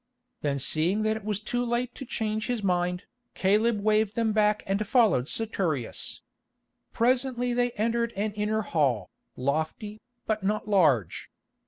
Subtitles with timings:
[0.41, 3.03] Then seeing that it was too late to change his mind,
[3.35, 6.21] Caleb waved them back and followed Saturius.
[6.91, 11.29] Presently they entered an inner hall, lofty, but not large.